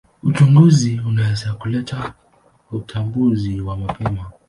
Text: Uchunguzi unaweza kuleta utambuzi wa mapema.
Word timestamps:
Uchunguzi 0.23 1.01
unaweza 1.07 1.53
kuleta 1.53 2.13
utambuzi 2.71 3.61
wa 3.61 3.77
mapema. 3.77 4.31